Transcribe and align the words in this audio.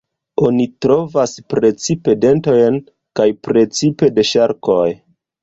Oni 0.45 0.63
trovas 0.85 1.33
precipe 1.53 2.15
dentojn, 2.23 2.81
kaj 3.21 3.27
precipe 3.49 4.11
de 4.19 4.27
ŝarkoj. 4.33 4.89